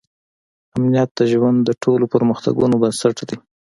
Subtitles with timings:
[0.75, 3.37] امنیت د ژوند د ټولو پرمختګونو بنسټ دی.